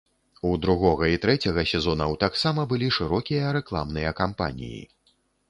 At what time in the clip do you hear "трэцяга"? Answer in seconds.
1.25-1.65